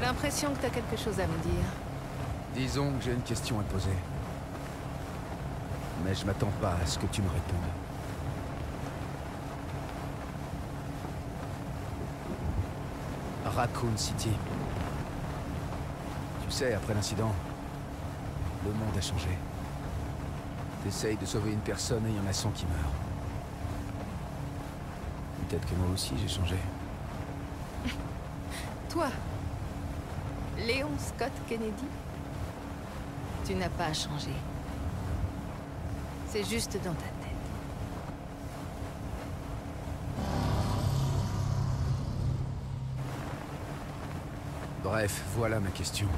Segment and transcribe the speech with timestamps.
[0.00, 1.66] J'ai l'impression que t'as quelque chose à me dire.
[2.54, 3.90] Disons que j'ai une question à te poser.
[6.02, 7.70] Mais je m'attends pas à ce que tu me répondes.
[13.44, 14.30] Raccoon City.
[16.46, 17.34] Tu sais, après l'incident,
[18.64, 19.28] le monde a changé.
[20.82, 22.94] T'essayes de sauver une personne et il y en a 100 qui meurent.
[25.46, 26.56] Peut-être que moi aussi j'ai changé.
[28.88, 29.08] Toi,
[30.66, 31.86] Léon Scott Kennedy,
[33.46, 34.32] tu n'as pas changé.
[36.28, 37.16] C'est juste dans ta tête.
[44.82, 46.08] Bref, voilà ma question.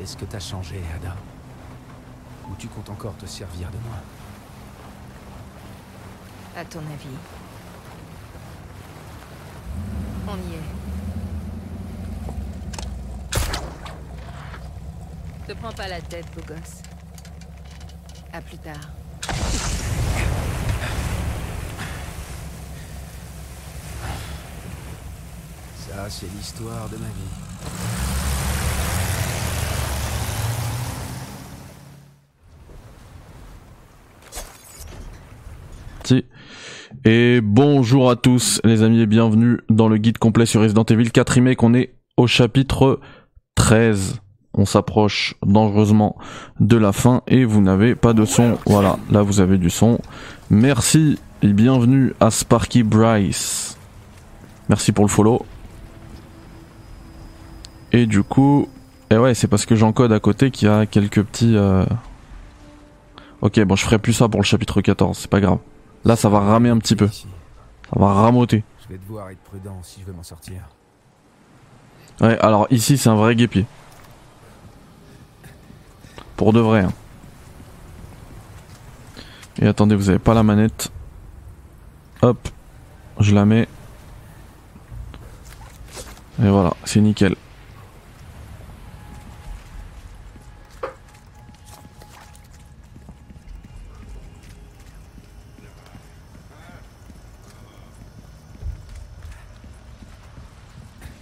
[0.00, 1.16] Est-ce que t'as changé, Ada?
[2.48, 3.96] Ou tu comptes encore te servir de moi?
[6.56, 7.16] À ton avis
[10.28, 10.75] On y est.
[15.46, 16.82] Te prends pas la tête, beau gosse.
[18.32, 18.74] À plus tard.
[25.76, 27.30] Ça, c'est l'histoire de ma vie.
[37.04, 41.12] Et bonjour à tous les amis et bienvenue dans le guide complet sur Resident Evil
[41.12, 41.62] 4 Remake.
[41.62, 42.98] On est au chapitre
[43.54, 44.20] 13.
[44.56, 46.16] On s'approche dangereusement
[46.60, 48.58] de la fin et vous n'avez pas de son.
[48.66, 49.98] Voilà, là vous avez du son.
[50.48, 53.76] Merci et bienvenue à Sparky Bryce.
[54.70, 55.44] Merci pour le follow.
[57.92, 58.68] Et du coup,
[59.10, 61.56] et ouais, c'est parce que j'encode à côté qu'il y a quelques petits.
[61.56, 61.84] euh,
[63.42, 65.58] Ok, bon, je ferai plus ça pour le chapitre 14, c'est pas grave.
[66.04, 67.08] Là, ça va ramer un petit peu.
[67.08, 67.24] Ça
[67.94, 68.64] va ramoter.
[68.82, 70.54] Je vais devoir être prudent si je veux m'en sortir.
[72.22, 73.66] Ouais, alors ici, c'est un vrai guépier.
[76.36, 76.80] Pour de vrai.
[76.82, 76.92] hein.
[79.58, 80.92] Et attendez, vous avez pas la manette.
[82.22, 82.48] Hop,
[83.20, 83.68] je la mets.
[86.42, 87.34] Et voilà, c'est nickel.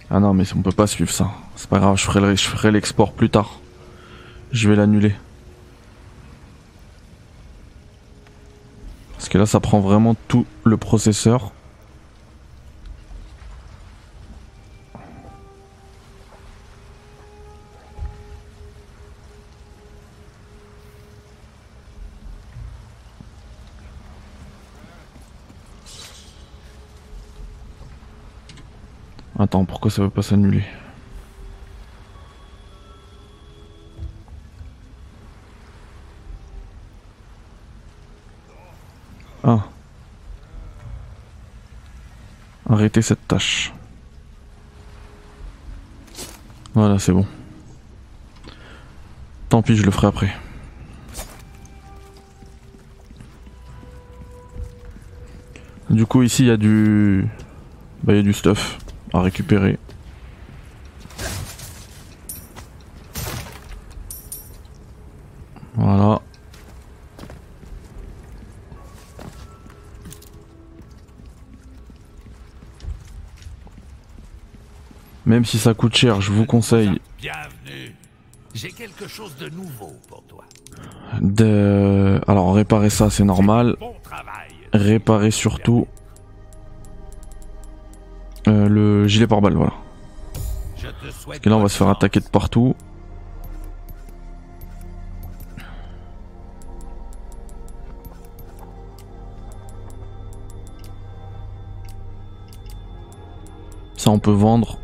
[0.09, 1.31] Ah non, mais on peut pas suivre ça.
[1.55, 3.59] C'est pas grave, je ferai le- je ferai l'export plus tard.
[4.51, 5.13] Je vais l'annuler.
[9.13, 11.51] Parce que là, ça prend vraiment tout le processeur.
[29.37, 30.63] Attends, pourquoi ça veut pas s'annuler?
[42.85, 43.73] Arrêtez cette tâche.
[46.75, 47.25] Voilà, c'est bon.
[49.49, 50.31] Tant pis, je le ferai après.
[55.89, 57.27] Du coup, ici, il y a du...
[58.03, 58.77] Bah, il y a du stuff
[59.13, 59.79] à récupérer.
[65.73, 66.14] Voilà.
[75.35, 77.93] Même si ça coûte cher, je vous conseille Bienvenue.
[78.53, 80.45] J'ai quelque chose de nouveau pour toi.
[81.19, 82.21] de...
[82.25, 83.75] Alors réparer ça c'est normal.
[83.77, 83.93] Bon.
[84.71, 85.87] Réparer surtout
[88.47, 89.73] euh, le gilet pare-balles, voilà.
[91.11, 92.73] Souhaite Et là on va se faire attaquer de partout.
[103.97, 104.79] Ça on peut vendre.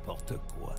[0.00, 0.74] N'importe quoi.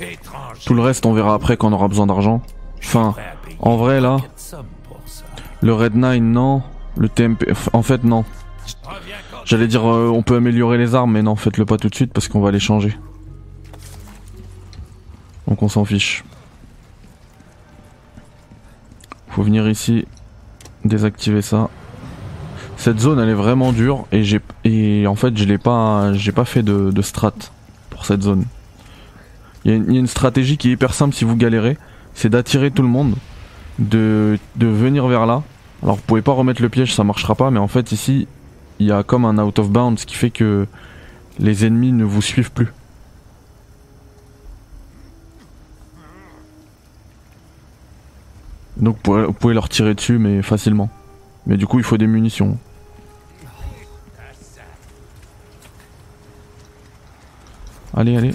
[0.00, 0.64] Étrange.
[0.64, 2.42] Tout le reste on verra après quand on aura besoin d'argent.
[2.78, 3.14] Enfin,
[3.58, 4.18] en vrai là,
[5.60, 6.62] le Red 9 non.
[6.96, 8.24] Le TMP, en fait non.
[9.44, 12.12] J'allais dire euh, on peut améliorer les armes mais non faites-le pas tout de suite
[12.12, 12.96] parce qu'on va les changer.
[15.46, 16.24] Donc on s'en fiche.
[19.28, 20.06] Faut venir ici,
[20.84, 21.70] désactiver ça.
[22.80, 26.32] Cette zone elle est vraiment dure et j'ai et en fait je l'ai pas j'ai
[26.32, 27.34] pas fait de, de strat
[27.90, 28.46] pour cette zone.
[29.66, 31.76] Il y, a une- stratégie qui est hyper simple si vous galérez,
[32.14, 33.16] c'est d'attirer tout le monde,
[33.78, 35.42] de, venir vers là
[35.82, 38.26] Alors vous pouvez pas remettre le piège, ça marchera pas, mais en fait ici,
[38.78, 40.66] il y a comme un out of bounds, qui fait que
[41.38, 42.72] les ennemis ne vous suivent plus.
[48.78, 50.88] Donc vous pouvez leur tirer dessus, mais facilement.
[51.46, 52.56] Mais du coup, il faut des munitions.
[57.94, 58.34] Allez, allez.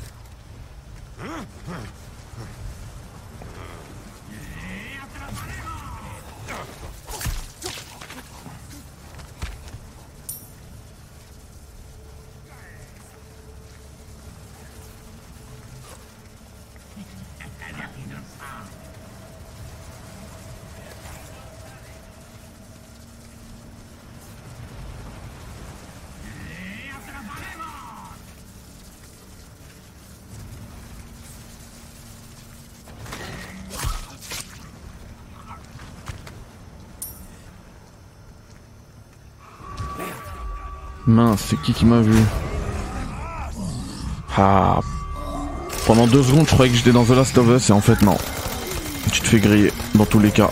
[41.07, 42.15] Mince, c'est qui qui m'a vu
[44.35, 44.79] Ah.
[45.85, 48.01] Pendant deux secondes, je croyais que j'étais dans The Last of Us et en fait,
[48.01, 48.17] non.
[49.11, 50.49] Tu te fais griller, dans tous les cas.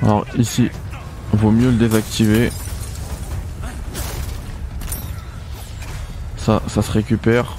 [0.00, 0.70] Alors ici,
[1.34, 2.50] vaut mieux le désactiver.
[6.38, 7.58] Ça, ça se récupère.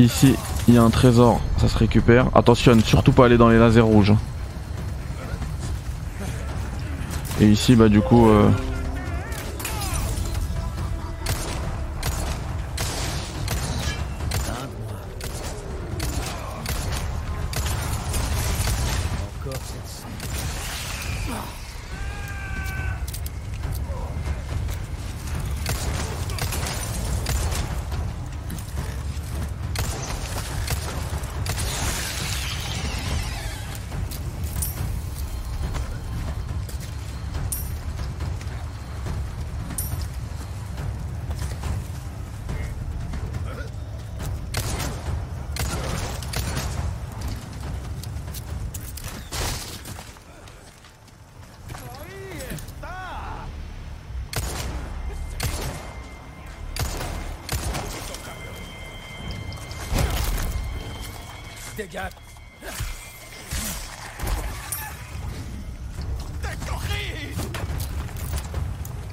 [0.00, 0.34] Ici,
[0.66, 2.28] il y a un trésor, ça se récupère.
[2.34, 4.14] Attention, surtout pas aller dans les lasers rouges.
[7.38, 8.30] Et ici, bah du coup...
[8.30, 8.48] Euh...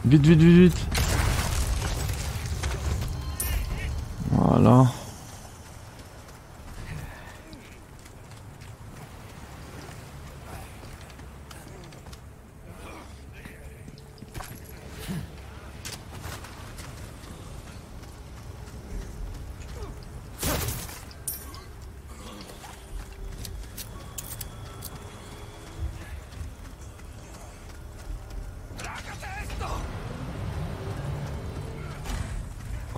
[0.08, 0.88] Vite, vite, vite, vite.
[4.31, 4.88] Voilà.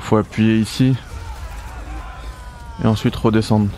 [0.09, 0.97] Faut appuyer ici.
[2.83, 3.69] Et ensuite redescendre.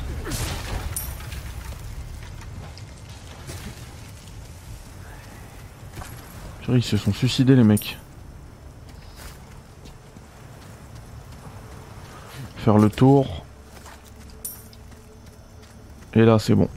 [6.70, 8.00] Ils se sont suicidés les mecs.
[12.60, 13.44] Faire le tour.
[16.14, 16.70] Et là c'est bon.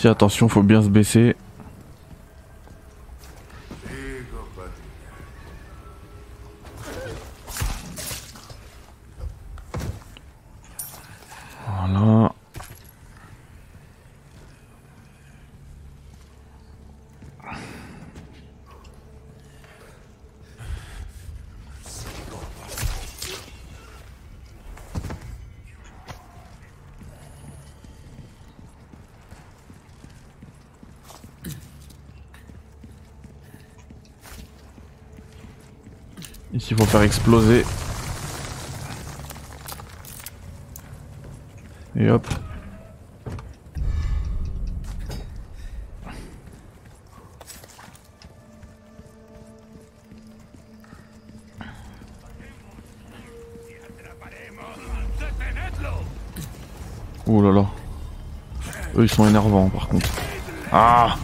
[0.00, 1.36] Si attention, faut bien se baisser.
[36.60, 37.64] Ici, il faut faire exploser.
[41.96, 42.28] Et hop.
[57.26, 57.66] Ouh là là.
[58.96, 60.10] Eux ils sont énervants par contre.
[60.70, 61.16] Ah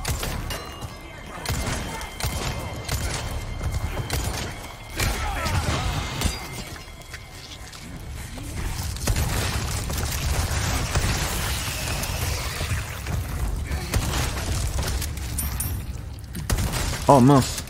[17.08, 17.62] Oh mince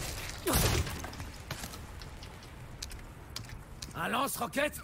[3.94, 4.80] Un lance-roquette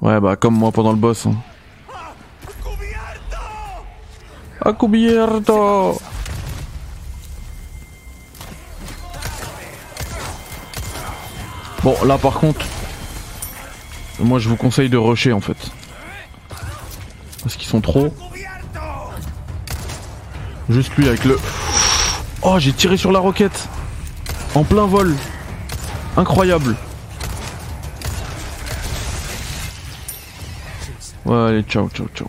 [0.00, 1.26] Ouais bah comme moi pendant le boss.
[1.26, 1.36] Hein.
[4.64, 6.00] A cubierto
[11.84, 12.66] Bon là par contre
[14.18, 15.70] Moi je vous conseille de rusher en fait
[17.42, 18.12] Parce qu'ils sont trop
[20.68, 21.38] Juste lui avec le
[22.42, 23.68] Oh j'ai tiré sur la roquette.
[24.54, 25.14] En plein vol.
[26.16, 26.76] Incroyable.
[31.24, 32.28] Ouais allez ciao ciao ciao.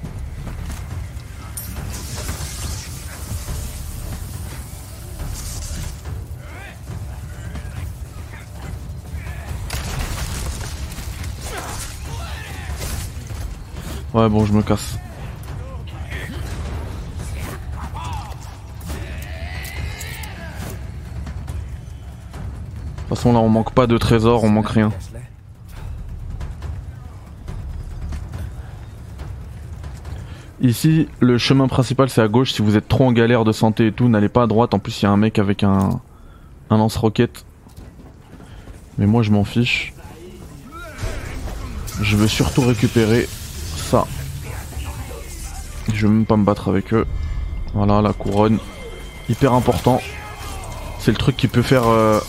[14.13, 14.97] Ouais bon je me casse.
[23.19, 24.91] Façon là on manque pas de trésors, on manque rien.
[30.61, 33.87] Ici, le chemin principal c'est à gauche, si vous êtes trop en galère de santé
[33.87, 35.99] et tout, n'allez pas à droite, en plus il y a un mec avec un,
[36.69, 37.45] lance-roquette.
[38.97, 39.93] Mais moi je m'en fiche.
[42.01, 43.27] Je veux surtout récupérer
[43.75, 44.05] ça.
[45.93, 47.05] Je veux même pas me battre avec eux.
[47.73, 48.59] Voilà, la couronne.
[49.27, 50.01] Hyper important.
[50.99, 51.87] C'est le truc qui peut faire...
[51.87, 52.19] euh,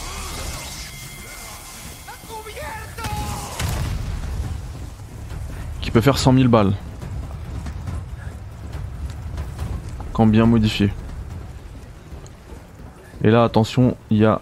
[5.90, 6.72] Qui peut faire 100 000 balles.
[10.12, 10.92] Quand bien modifié.
[13.24, 14.40] Et là, attention, il y a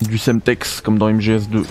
[0.00, 1.64] du Semtex comme dans MGS2.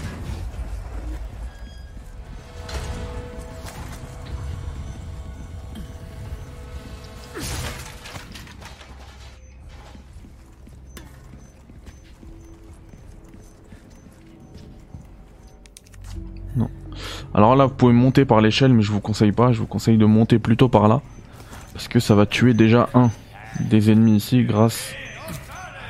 [17.39, 19.53] Alors là, vous pouvez monter par l'échelle, mais je vous conseille pas.
[19.53, 21.01] Je vous conseille de monter plutôt par là.
[21.71, 23.11] Parce que ça va tuer déjà un
[23.61, 24.93] des ennemis ici grâce...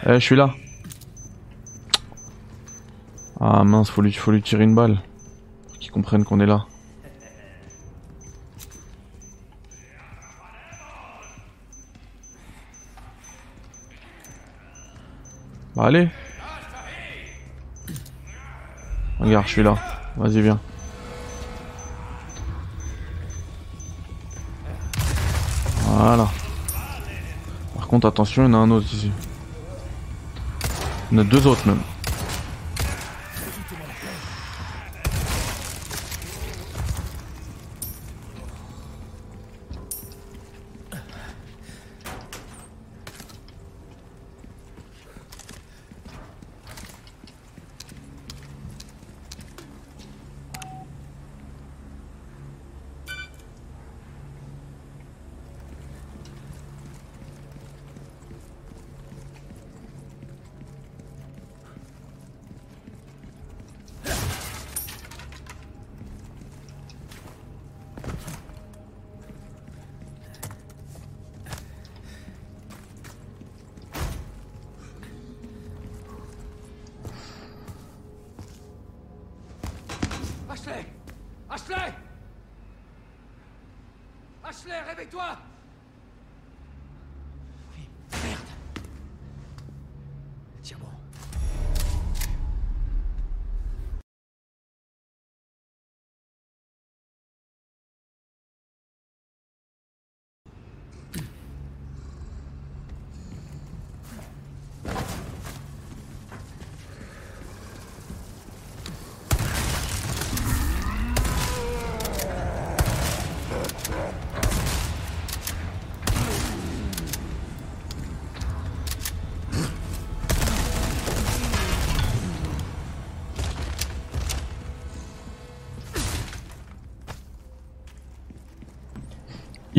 [0.05, 0.53] Eh, je suis là.
[3.39, 4.99] Ah mince, faut lui, faut lui tirer une balle.
[5.69, 6.67] Faut qu'il comprenne qu'on est là.
[15.75, 16.09] Bah allez.
[19.19, 19.75] Regarde, je suis là.
[20.15, 20.59] Vas-y, viens.
[28.07, 29.11] Attention, il y en a un autre ici.
[31.11, 31.81] Il y en a deux autres même.
[84.99, 85.48] Ashley, réveille-toi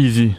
[0.01, 0.35] Easy.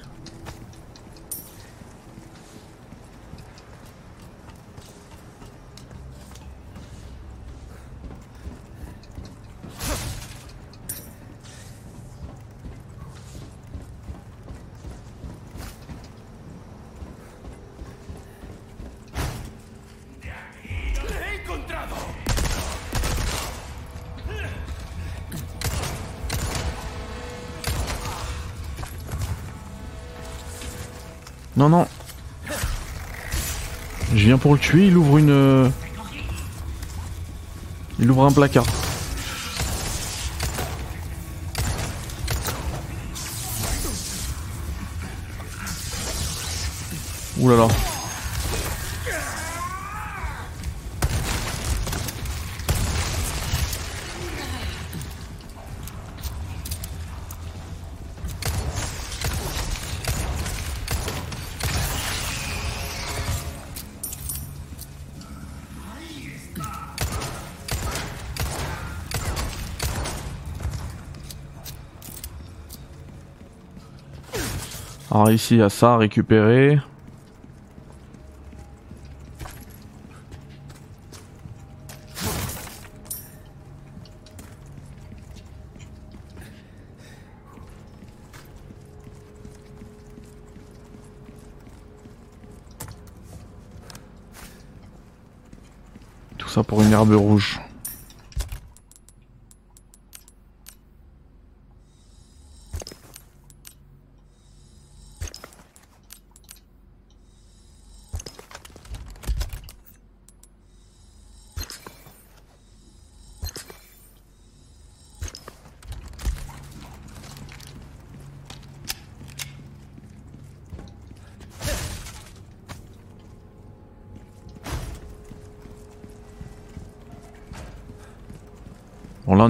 [31.58, 31.88] Non, non.
[34.13, 35.72] Je viens pour le tuer, il ouvre une...
[38.00, 38.65] Il ouvre un placard.
[47.38, 47.67] Ouh là là.
[75.29, 76.79] Ici a ça à récupérer.
[96.38, 97.62] Tout ça pour une herbe rouge.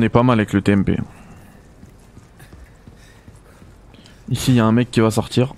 [0.02, 0.98] On est pas mal avec le TMP.
[4.30, 5.54] Ici il y a un mec qui va sortir.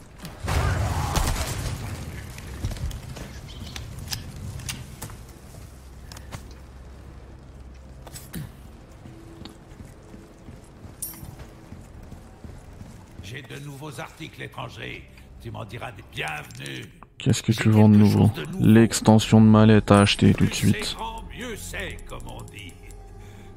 [13.23, 15.03] J'ai de nouveaux articles étrangers.
[15.41, 16.87] Tu m'en diras des bienvenus.
[17.17, 18.29] Qu'est-ce que tu vends de nouveau
[18.59, 20.97] L'extension de mallette à acheter tout de suite.
[21.37, 22.73] mieux c'est, comme on dit.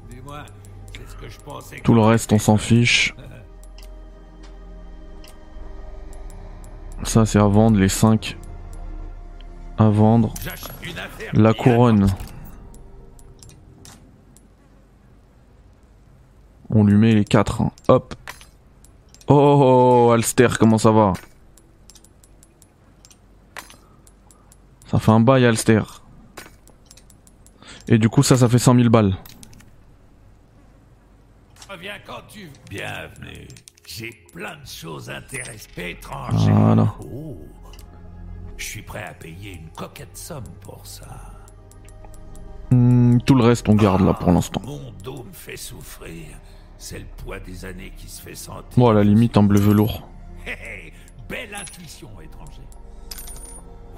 [0.09, 0.45] Dis-moi,
[1.83, 3.15] Tout le reste on s'en fiche.
[7.03, 8.37] Ça c'est à vendre, les 5
[9.77, 10.33] à vendre.
[11.33, 12.07] La couronne.
[16.69, 17.63] On lui met les 4.
[17.87, 18.15] Hop.
[19.27, 21.13] Oh, oh, oh, Alster, comment ça va?
[24.87, 25.81] Ça fait un bail, Alster.
[27.89, 29.17] Et du coup, ça, ça fait 100 000 balles.
[31.87, 32.49] Reviens quand tu.
[32.69, 33.47] Bienvenue.
[33.85, 36.53] J'ai plein de choses intéressantes étrangères.
[36.53, 36.93] Voilà.
[37.01, 37.37] Oh.
[38.57, 41.05] Je suis prêt à payer une coquette somme pour ça.
[42.71, 44.61] Hmm, tout le reste, on garde là pour l'instant.
[44.65, 46.25] Mon dos me fait souffrir.
[46.77, 48.77] C'est le poids des années qui se fait sentir.
[48.77, 50.09] Bon, à la limite, un bleu velours.
[50.45, 50.93] Hé hé,
[51.29, 52.63] belle intuition, étranger.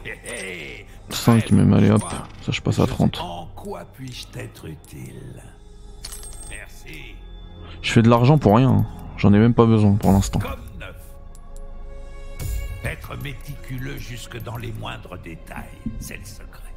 [0.05, 2.03] Hé hé, 5 bref, même, allez hop.
[2.43, 3.19] Ça, je passe à je- 30.
[3.19, 5.41] En quoi puis-je t'être utile
[6.51, 7.15] Merci.
[7.81, 8.69] Je fais de l'argent pour rien.
[8.69, 8.85] hein.
[9.17, 10.39] J'en ai même pas besoin pour l'instant.
[10.39, 10.95] Comme neuf.
[12.85, 15.65] Être méticuleux jusque dans les moindres détails,
[15.99, 16.73] c'est le secret.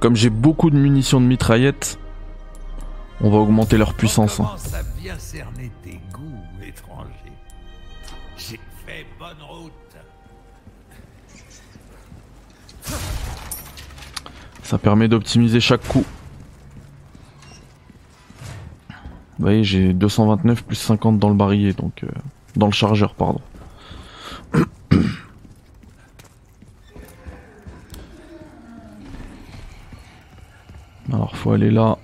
[0.00, 1.98] Comme j'ai beaucoup de munitions de mitraillettes,
[3.20, 4.40] on va augmenter leur puissance.
[4.40, 7.10] On commence à bien cerner tes goûts, étranger.
[8.36, 9.72] J'ai fait bonne route.
[14.62, 16.04] Ça permet d'optimiser chaque coup.
[19.38, 22.08] Vous voyez, j'ai 229 plus 50 dans le barillet, donc euh,
[22.54, 23.40] dans le chargeur, pardon.
[31.12, 31.98] Alors, faut aller là.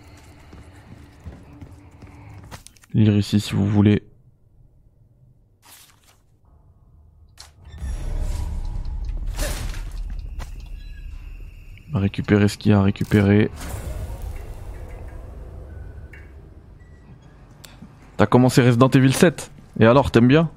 [2.92, 4.02] Lire ici si vous voulez.
[11.92, 13.50] Récupérer ce qu'il y a à récupérer.
[18.20, 20.50] T'as commencé Resident Evil 7 Et alors, t'aimes bien?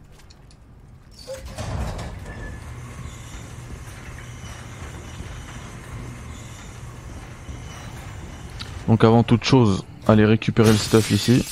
[8.90, 11.46] Donc avant toute chose, allez récupérer le stuff ici.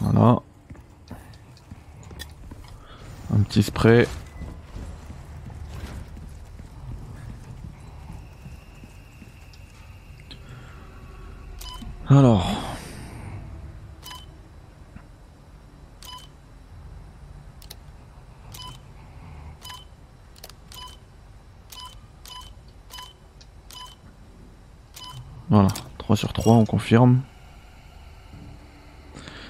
[0.00, 0.40] Voilà.
[3.32, 4.08] Un petit spray.
[12.08, 12.72] Alors.
[25.52, 27.20] Voilà, 3 sur 3, on confirme.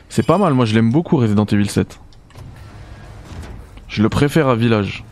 [0.08, 2.00] C'est pas mal, moi je l'aime beaucoup Resident Evil 7.
[3.86, 5.04] Je le préfère à Village.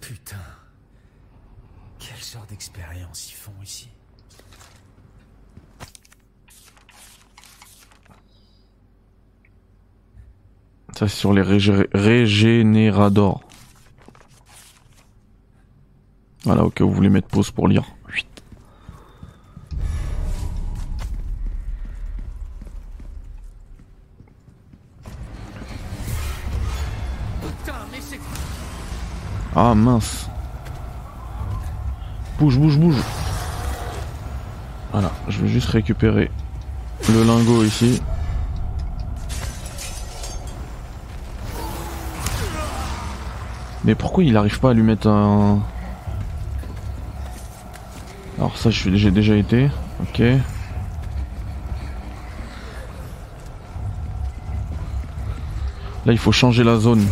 [0.00, 0.36] Putain.
[1.98, 3.88] Quel genre d'expérience ils font ici
[10.96, 13.42] Ça c'est sur les régé- régénéradors.
[16.46, 17.82] Voilà, au cas où vous voulez mettre pause pour lire.
[29.56, 30.28] Ah mince.
[32.38, 33.02] Bouge, bouge, bouge.
[34.92, 36.30] Voilà, je vais juste récupérer
[37.08, 38.00] le lingot ici.
[43.82, 45.60] Mais pourquoi il arrive pas à lui mettre un...
[48.56, 49.70] Ça j'ai déjà été.
[50.02, 50.18] Ok.
[56.04, 57.04] Là il faut changer la zone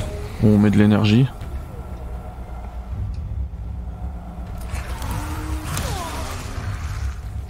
[0.42, 1.26] où on met de l'énergie.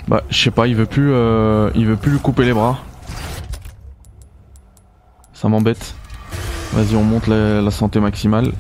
[0.07, 2.79] Bah, je sais pas, il veut plus, euh, il veut plus lui couper les bras.
[5.33, 5.95] Ça m'embête.
[6.73, 8.53] Vas-y, on monte la santé maximale.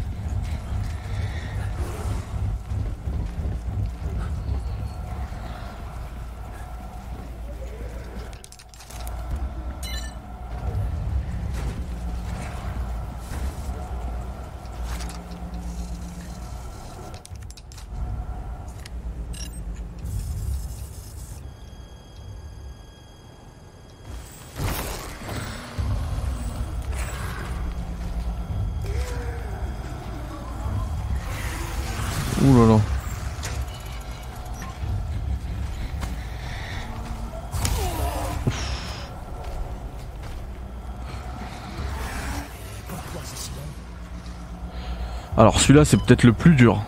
[45.36, 46.82] Alors celui-là c'est peut-être le plus dur.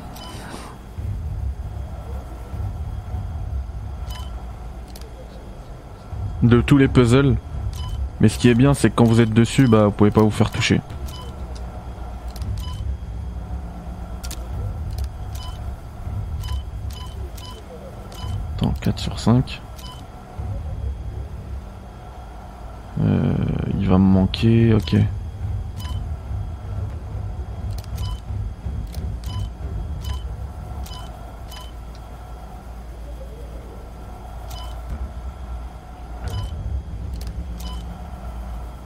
[6.43, 7.37] De tous les puzzles.
[8.21, 10.23] Mais ce qui est bien c'est que quand vous êtes dessus, bah vous pouvez pas
[10.23, 10.81] vous faire toucher.
[18.57, 19.63] Attends, 4 sur 5.
[23.01, 23.35] Euh,
[23.79, 24.97] il va me manquer, ok.«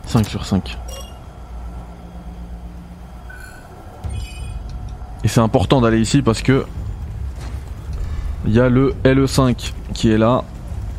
[0.06, 0.76] 5 sur 5.
[5.24, 6.66] Et c'est important d'aller ici parce que
[8.44, 9.72] il y a le LE5
[10.08, 10.44] est là.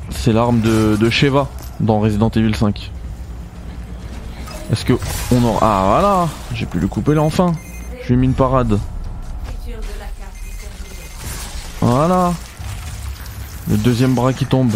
[0.10, 1.48] C'est l'arme de, de Sheva
[1.80, 2.92] dans Resident Evil 5.
[4.72, 4.94] Est-ce que
[5.32, 5.60] on aura...
[5.62, 7.54] Ah voilà J'ai pu lui couper là enfin.
[8.02, 8.80] Je lui ai mis une parade.
[11.82, 12.34] Voilà.
[13.70, 14.72] Le deuxième bras qui tombe.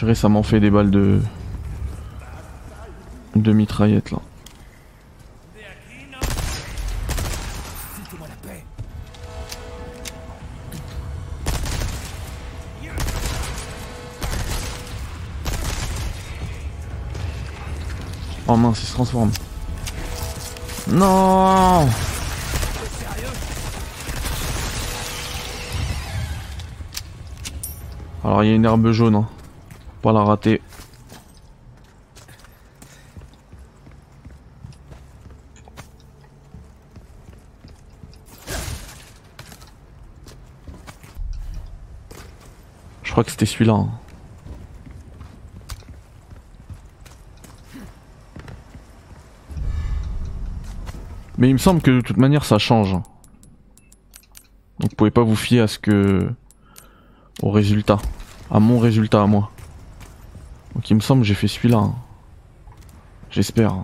[0.00, 1.20] J'ai récemment fait des balles de...
[3.36, 4.18] de mitraillette là.
[18.48, 19.30] Oh mince, il se transforme.
[20.88, 21.86] Non
[28.24, 29.28] Alors il y a une herbe jaune, hein.
[30.02, 30.62] Pas la rater.
[43.02, 43.74] Je crois que c'était celui-là.
[43.74, 43.90] hein.
[51.36, 52.92] Mais il me semble que de toute manière ça change.
[52.92, 56.32] Donc vous pouvez pas vous fier à ce que...
[57.42, 57.98] au résultat.
[58.50, 59.50] À mon résultat à moi.
[60.74, 61.78] Donc il me semble que j'ai fait celui-là.
[61.78, 61.94] hein.
[63.30, 63.74] J'espère.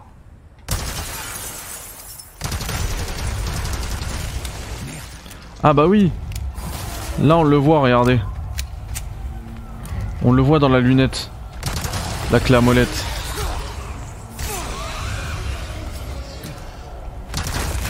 [5.63, 6.11] Ah bah oui
[7.21, 8.21] Là on le voit, regardez.
[10.23, 11.31] On le voit dans la lunette.
[12.31, 13.05] La clé à molette.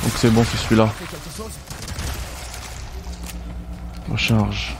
[0.03, 0.89] Donc c'est bon, c'est celui-là.
[4.11, 4.77] Recharge.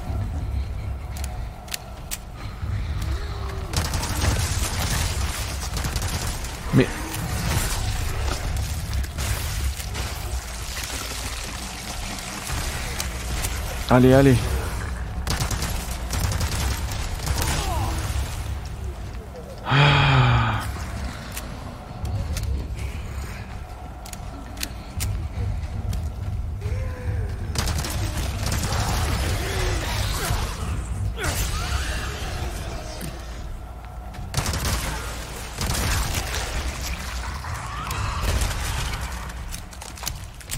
[13.89, 14.37] Allez, allez.
[19.65, 20.61] Ah.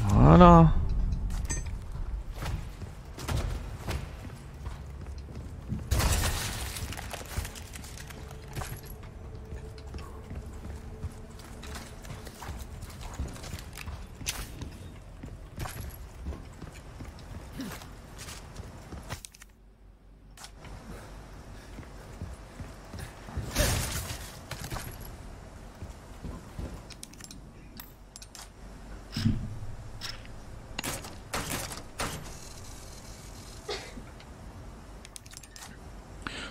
[0.09, 0.73] Voilà.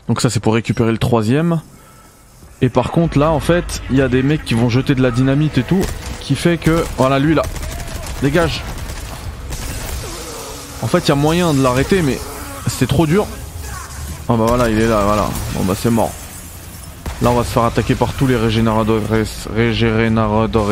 [0.07, 1.61] Donc ça c'est pour récupérer le troisième.
[2.61, 5.01] Et par contre là en fait il y a des mecs qui vont jeter de
[5.01, 5.81] la dynamite et tout.
[6.21, 6.83] Qui fait que...
[6.97, 7.43] Voilà lui là.
[8.21, 8.63] Dégage.
[10.81, 12.19] En fait il y a moyen de l'arrêter mais
[12.67, 13.27] c'était trop dur.
[14.29, 15.29] Ah bah voilà il est là voilà.
[15.53, 16.11] Bon bah c'est mort.
[17.21, 19.01] Là on va se faire attaquer par tous les régénéradores.
[19.53, 20.71] Régénéradores.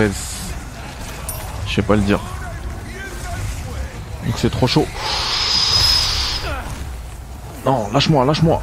[1.67, 2.19] Je sais pas le dire.
[4.25, 4.87] Donc c'est trop chaud.
[7.65, 8.61] Non, lâche-moi, lâche-moi.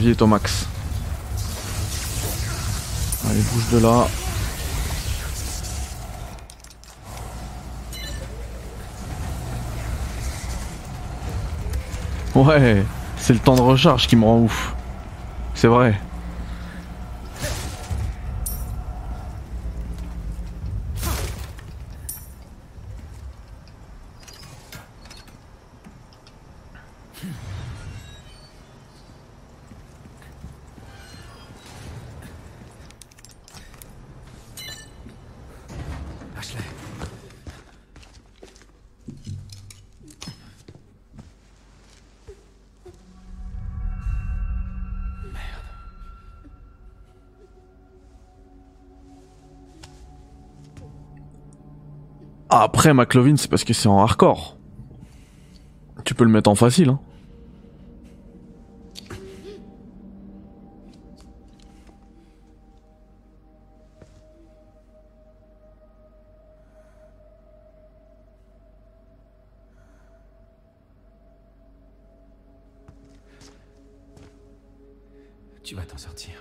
[0.00, 0.66] Vie est au max.
[3.28, 4.08] Allez, bouge de là.
[12.34, 12.84] Ouais,
[13.18, 14.74] c'est le temps de recharge qui me rend ouf.
[15.54, 16.00] C'est vrai.
[52.80, 54.56] Après, McLovin, c'est parce que c'est en hardcore.
[56.02, 56.88] Tu peux le mettre en facile.
[56.88, 57.00] Hein.
[75.62, 76.32] Tu vas t'en sortir.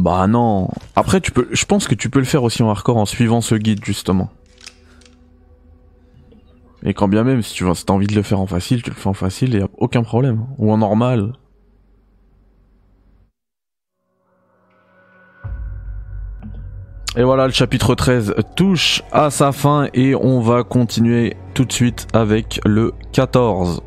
[0.00, 0.70] Bah non.
[0.96, 1.46] Après, tu peux.
[1.50, 4.30] Je pense que tu peux le faire aussi en hardcore en suivant ce guide justement.
[6.82, 8.96] Et quand bien même, si tu as envie de le faire en facile, tu le
[8.96, 10.46] fais en facile et y a aucun problème.
[10.56, 11.34] Ou en normal.
[17.16, 21.72] Et voilà, le chapitre 13 touche à sa fin et on va continuer tout de
[21.72, 23.82] suite avec le 14.